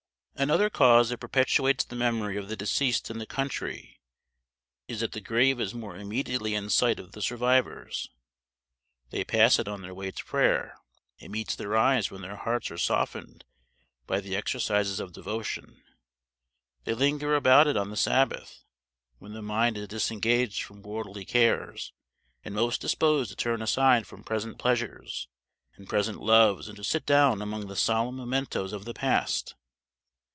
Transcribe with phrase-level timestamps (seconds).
[0.35, 4.01] Another cause that perpetuates the memory of the deceased in the country
[4.87, 8.09] is that the grave is more immediately in sight of the survivors.
[9.11, 10.79] They pass it on their way to prayer;
[11.19, 13.45] it meets their eyes when their hearts are softened
[14.07, 15.83] by the exercises of devotion;
[16.85, 18.63] they linger about it on the Sabbath,
[19.19, 21.93] when the mind is disengaged from worldly cares
[22.43, 25.27] and most disposed to turn aside from present pleasures
[25.75, 29.53] and present loves and to sit down among the solemn mementos of the past.